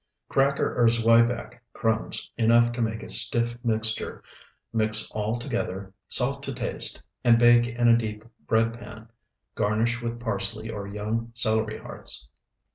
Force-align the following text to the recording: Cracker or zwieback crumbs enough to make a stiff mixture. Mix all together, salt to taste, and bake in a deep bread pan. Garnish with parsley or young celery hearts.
Cracker 0.29 0.75
or 0.75 0.87
zwieback 0.89 1.59
crumbs 1.73 2.31
enough 2.35 2.71
to 2.71 2.81
make 2.81 3.03
a 3.03 3.09
stiff 3.11 3.55
mixture. 3.63 4.23
Mix 4.73 5.11
all 5.11 5.37
together, 5.37 5.93
salt 6.07 6.41
to 6.41 6.55
taste, 6.55 6.99
and 7.23 7.37
bake 7.37 7.67
in 7.67 7.87
a 7.87 7.95
deep 7.95 8.23
bread 8.47 8.73
pan. 8.73 9.09
Garnish 9.53 10.01
with 10.01 10.19
parsley 10.19 10.71
or 10.71 10.87
young 10.87 11.29
celery 11.35 11.77
hearts. 11.77 12.27